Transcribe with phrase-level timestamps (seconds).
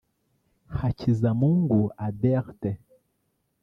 [0.79, 2.71] Hakizamungu Adelte